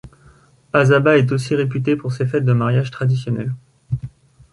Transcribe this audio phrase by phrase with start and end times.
[0.73, 3.53] Azzaba est aussi réputée pour ses fêtes de mariages traditionnelles.